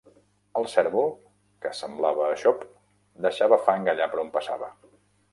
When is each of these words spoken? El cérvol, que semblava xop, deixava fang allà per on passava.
El 0.59 0.63
cérvol, 0.75 1.11
que 1.65 1.73
semblava 1.79 2.29
xop, 2.43 2.63
deixava 3.27 3.59
fang 3.69 3.85
allà 3.93 4.09
per 4.15 4.21
on 4.23 4.33
passava. 4.39 4.71